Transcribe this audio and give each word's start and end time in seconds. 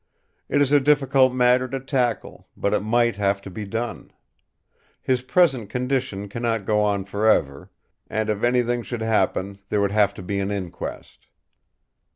It 0.49 0.63
is 0.63 0.71
a 0.71 0.79
difficult 0.79 1.31
matter 1.31 1.67
to 1.67 1.79
tackle; 1.79 2.47
but 2.57 2.73
it 2.73 2.79
might 2.79 3.17
have 3.17 3.39
to 3.43 3.51
be 3.51 3.65
done. 3.65 4.09
His 4.99 5.21
present 5.21 5.69
condition 5.69 6.27
cannot 6.27 6.65
go 6.65 6.81
on 6.81 7.05
for 7.05 7.29
ever; 7.29 7.69
and 8.09 8.27
if 8.27 8.41
anything 8.43 8.81
should 8.81 9.01
happen 9.03 9.59
there 9.69 9.79
would 9.79 9.91
have 9.91 10.15
to 10.15 10.23
be 10.23 10.39
an 10.39 10.49
inquest. 10.49 11.27